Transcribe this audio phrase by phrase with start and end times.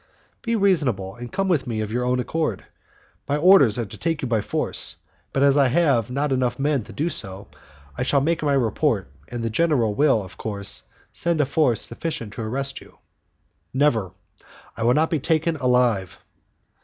[0.41, 2.65] "Be reasonable, and come with me of your own accord.
[3.29, 4.95] My orders are to take you by force,
[5.31, 7.47] but as I have not enough men to do so,
[7.95, 10.81] I shall make my report, and the general will, of course,
[11.13, 12.97] send a force sufficient to arrest you."
[13.75, 14.09] "Never;
[14.75, 16.17] I will not be taken alive."